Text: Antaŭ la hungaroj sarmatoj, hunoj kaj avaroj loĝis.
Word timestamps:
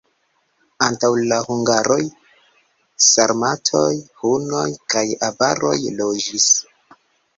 Antaŭ 0.85 1.09
la 1.31 1.37
hungaroj 1.49 1.97
sarmatoj, 3.09 3.85
hunoj 4.23 4.67
kaj 4.95 5.05
avaroj 5.29 5.77
loĝis. 6.03 6.53